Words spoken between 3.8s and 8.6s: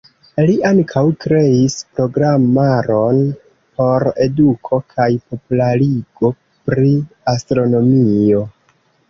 por eduko kaj popularigo pri astronomio.